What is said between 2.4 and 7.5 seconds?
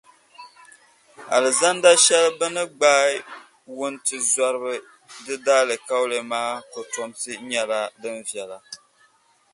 ni gbaai wuntizɔriba di daalikauli maa kotomsi